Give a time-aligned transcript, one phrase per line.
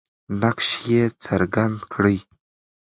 [0.41, 2.17] نقش یې څرګند دی.